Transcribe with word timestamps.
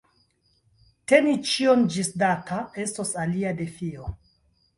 Teni 1.11 1.33
ĉion 1.49 1.83
ĝisdata 1.97 2.59
estos 2.85 3.13
alia 3.27 3.53
defio. 3.61 4.09